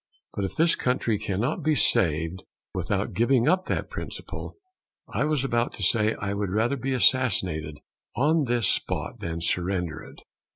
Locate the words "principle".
3.91-4.55